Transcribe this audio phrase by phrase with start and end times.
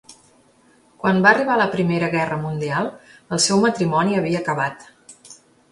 [1.03, 2.91] Quan va arribar la Primera Guerra Mundial,
[3.37, 4.91] el seu matrimoni havia acabat.